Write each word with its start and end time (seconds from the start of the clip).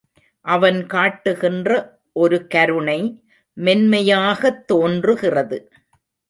அவன் 0.45 0.85
காட்டுகின்ற 0.85 1.69
ஒரு 2.13 2.47
கருணை 2.47 3.21
மென்மையாகத் 3.57 4.67
தோன்றுகிறது. 4.67 5.59